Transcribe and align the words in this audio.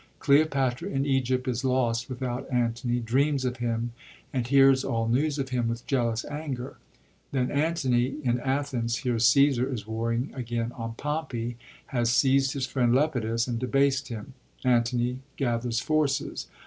Cleopatra 0.17 0.89
in 0.89 1.05
Egypt 1.05 1.47
is 1.47 1.63
lost 1.63 2.09
without 2.09 2.49
Antony, 2.51 2.99
dreams 2.99 3.45
of 3.45 3.57
him, 3.57 3.91
and 4.33 4.47
hears 4.47 4.83
all 4.83 5.07
news 5.07 5.37
of 5.37 5.49
him 5.49 5.67
with 5.67 5.85
jealous 5.85 6.25
anger. 6.25 6.77
Then 7.31 7.51
Antony, 7.51 8.15
in 8.23 8.39
Athens, 8.39 8.95
hears 9.05 9.27
Caesar 9.27 9.71
is 9.71 9.85
warring 9.85 10.31
again 10.33 10.71
on 10.71 10.95
Pompey, 10.95 11.55
has 11.93 12.09
seizd 12.09 12.53
his 12.53 12.65
friend 12.65 12.95
Lepidus 12.95 13.45
and 13.47 13.59
debased 13.59 14.07
him. 14.07 14.33
Antony 14.65 15.19
gathers 15.37 15.79
forces. 15.79 16.47